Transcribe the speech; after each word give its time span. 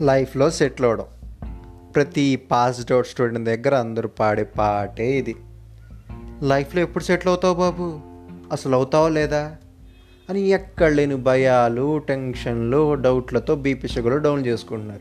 లైఫ్లో 0.00 0.50
సెటిల్ 0.50 0.86
అవడం. 0.86 1.04
ప్రతి 1.94 2.36
పాస్డ్ 2.36 2.92
అవుట్ 2.92 3.06
స్టూడెంట్ 3.06 3.46
దగ్గర 3.48 3.74
అందరూ 3.74 4.08
పాడే 4.08 4.42
పాటే 4.44 5.10
ఇది. 5.10 5.36
లైఫ్లో 6.42 6.82
ఎప్పుడు 6.82 7.04
సెటిల్ 7.04 7.28
అవుతావు 7.28 7.54
బాబు? 7.54 8.00
అసలు 8.52 8.76
అవుతావా 8.76 9.08
లేదా? 9.08 9.56
అని 10.30 10.40
ఎక్కడ 10.40 10.92
లేని 10.92 11.14
భయాలు 11.14 11.98
టెన్షన్లు 11.98 12.94
డౌట్లతో 12.94 13.56
బీపీ 13.56 13.88
షుగర్ 13.88 14.22
డౌన్ 14.22 14.46
చేసుకుంటున్నారు. 14.46 15.00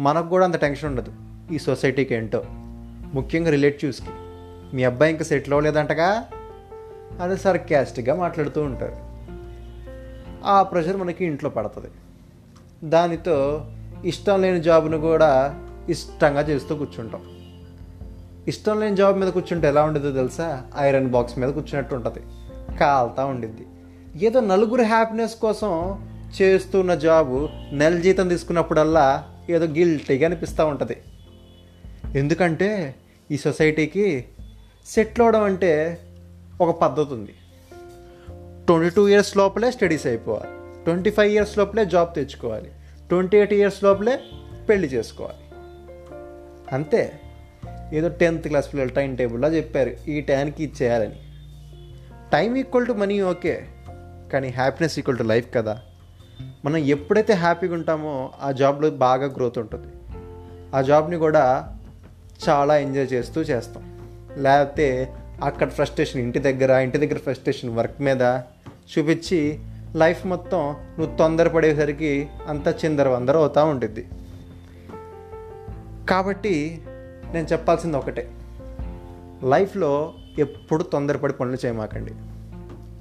మనకు 0.00 0.28
కూడా 0.28 0.44
అంత 0.44 0.56
టెన్షన్ 0.56 0.88
ఉండదు. 0.88 1.12
ఈ 1.52 1.58
సొసైటీకి 1.58 2.14
ఏంటో. 2.14 2.44
ముఖ్యంగా 3.14 3.50
రిలేటివ్స్కి. 3.50 4.10
మీ 4.74 4.84
అబ్బాయి 4.84 5.12
ఇంకా 5.12 5.24
సెటిల్ 5.24 5.54
అవ్వలేదంటగా? 5.54 6.24
అని 7.22 7.36
సర్కాస్టిక్గా 7.36 8.14
మాట్లాడుతూ 8.14 8.62
ఉంటారు. 8.62 8.96
ఆ 10.44 10.62
ప్రెషర్ 10.62 10.96
మనకి 10.96 11.24
ఇంట్లో 11.24 11.50
పడుతుంది. 11.50 11.88
దానితో 12.84 13.66
ఇష్టం 14.04 14.42
లేని 14.42 14.62
జాబ్ను 14.62 14.98
కూడా 14.98 15.60
ఇష్టంగా 15.88 16.40
చేస్తూ 16.40 16.76
కూర్చుంటాం. 16.76 17.20
ఇష్టం 18.48 18.80
లేని 18.80 18.96
జాబ్ 18.96 19.18
మీద 19.18 19.28
కూర్చుంటే 19.28 19.68
ఎలా 19.68 19.82
ఉండేదో 19.82 20.10
తెలుసా? 20.10 20.62
ఐరన్ 20.78 21.06
బాక్స్ 21.06 21.38
మీద 21.38 21.48
కూర్చున్నట్టు 21.48 21.94
ఉంటుంది. 21.94 22.20
కాలుతా 22.76 23.24
ఉండిద్ది. 23.24 23.66
ఏదో 24.26 24.40
నలుగురు 24.40 24.82
హ్యాపీనెస్ 24.82 25.34
కోసం 25.34 26.02
చేస్తున్న 26.42 26.94
జాబు 26.94 27.48
నెల 27.72 27.98
జీతం 27.98 28.28
తీసుకున్నప్పుడల్లా 28.28 29.24
ఏదో 29.50 29.66
గిల్టీగా 29.66 30.26
అనిపిస్తూ 30.26 30.66
ఉంటుంది. 30.66 30.96
ఎందుకంటే 32.14 32.94
ఈ 33.30 33.36
సొసైటీకి 33.36 34.24
సెటిల్ 34.86 35.24
అవడం 35.24 35.42
అంటే 35.42 35.98
ఒక 36.60 36.78
పద్ధతి 36.78 37.14
ఉంది. 37.14 37.34
ట్వంటీ 38.66 38.90
టూ 38.90 39.08
ఇయర్స్ 39.08 39.36
లోపలే 39.36 39.70
స్టడీస్ 39.70 40.06
అయిపోవాలి. 40.06 40.84
ట్వంటీ 40.84 41.10
ఫైవ్ 41.10 41.32
ఇయర్స్ 41.32 41.58
లోపలే 41.58 41.84
జాబ్ 41.84 42.14
తెచ్చుకోవాలి. 42.14 42.70
ట్వంటీ 43.08 43.36
ఎయిట్ 43.36 43.52
ఇయర్స్ 43.52 43.84
లోపలే 43.84 44.20
పెళ్ళి 44.68 44.88
చేసుకోవాలి. 44.88 45.38
అంతే. 46.72 47.20
ఏదో 47.92 48.08
టెన్త్ 48.08 48.48
క్లాస్ 48.48 48.72
పిల్లలు 48.72 48.88
టైం 48.88 49.16
టేబుల్లో 49.16 49.48
చెప్పారు 49.48 50.10
ఈ 50.10 50.20
టైంకి 50.20 50.64
ఇచ్చేయాలని 50.64 51.14
time 52.32 52.56
equal 52.56 52.86
to 52.86 52.92
money 52.92 53.20
okay. 53.20 53.66
కానీ 54.32 54.48
హ్యాపీనెస్ 54.48 54.98
ఈక్వల్ 54.98 55.18
టు 55.18 55.22
లైఫ్ 55.22 55.54
కదా. 55.54 55.80
మనం 56.64 56.76
ఎప్పుడైతే 56.76 57.32
హ్యాపీగా 57.32 57.74
ఉంటామో 57.74 58.32
ఆ 58.40 58.52
జాబ్లో 58.52 58.90
బాగా 58.90 59.26
గ్రోత్ 59.26 59.58
ఉంటుంది. 59.58 59.86
ఆ 60.74 60.80
జాబ్ని 60.80 61.16
కూడా 61.16 61.74
చాలా 62.48 62.76
ఎంజాయ్ 62.76 63.12
చేస్తూ 63.12 63.40
చేస్తాం. 63.40 63.98
లేకపోతే 64.38 65.14
అక్కడ 65.42 65.68
ఫ్రస్ట్రేషన్ 65.68 66.20
ఇంటి 66.20 66.38
దగ్గర 66.38 66.70
ఇంటి 66.70 66.98
దగ్గర 66.98 67.18
ఫ్రస్ట్రేషన్ 67.18 67.70
వర్క్ 67.70 68.02
మీద 68.02 68.22
చూపించి 68.98 69.58
లైఫ్ 69.94 70.26
మొత్తం 70.26 70.76
నువ్వు 70.98 71.16
తొందరపడేసరికి 71.16 72.28
అంతా 72.48 72.74
చిందర 72.84 73.08
వందర 73.08 73.36
అవుతూ 73.36 73.64
ఉంటుంది 73.64 74.08
కాబట్టి 76.08 76.82
నేను 77.32 77.46
చెప్పాల్సింది 77.46 77.96
ఒకటే. 77.96 78.32
లైఫ్లో 79.44 80.14
ఎప్పుడు 80.38 80.82
తొందరపడి 80.82 81.32
పనులు 81.32 81.66
చేయమాకండి. 81.66 82.12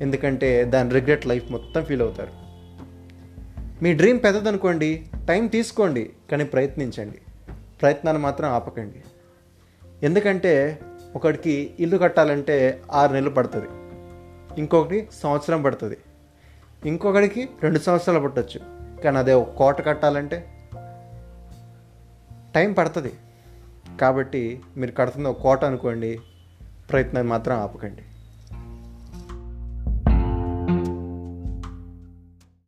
ఎందుకంటే 0.04 0.64
దాని 0.64 0.90
రిగ్రెట్ 0.90 1.28
లైఫ్ 1.28 1.52
మొత్తం 1.52 1.84
ఫీల్ 1.84 2.02
అవుతారు. 2.02 2.46
మీ 3.84 3.94
డ్రీమ్ 3.94 4.20
పెద్దదనుకోండి 4.24 5.06
టైం 5.28 5.48
తీసుకోండి 5.48 6.10
కానీ 6.32 6.44
ప్రయత్నించండి. 6.44 7.18
ప్రయత్నాన్ని 7.82 8.24
మాత్రం 8.24 8.50
ఆపకండి. 8.50 9.04
ఎందుకంటే 10.06 10.80
ఒకడికి 11.16 11.74
ఇల్లు 11.80 11.98
కట్టాలంటే 11.98 12.82
ఆరు 12.92 13.14
నెలలు 13.14 13.30
పడుతుంది. 13.30 13.68
ఇంకొకటి 14.60 15.08
సంవత్సరం 15.24 15.62
పడుతుంది. 15.62 15.98
ఇంకొకడికి 16.86 17.50
రెండు 17.64 17.80
సంవత్సరాలు 17.80 18.20
పట్టవచ్చు 18.20 18.60
కానీ 19.02 19.18
అదే 19.18 19.34
ఒక 19.34 19.50
కోట 19.50 19.86
కట్టాలంటే 19.86 20.38
టైం 22.56 22.74
పడుతుంది. 22.74 23.14
కాబట్టి 24.02 24.62
మీరు 24.78 24.92
కడుతున్న 24.92 25.28
ఒక 25.28 25.42
కోట 25.42 25.66
అనుకోండి 25.66 26.20
ప్రయత్నం 26.92 27.30
మాత్రం 27.30 27.58
ఆపకండి. 27.58 28.02